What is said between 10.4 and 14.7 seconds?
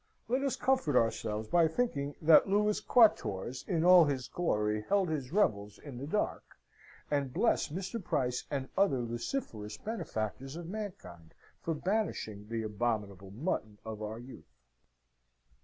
of mankind, for banishing the abominable mutton of our youth.